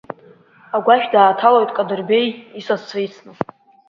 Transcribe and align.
Агәашә 0.75 1.07
дааҭалоит 1.13 1.69
Кадырбеи 1.75 2.27
исасцәа 2.59 2.99
ицны. 3.05 3.31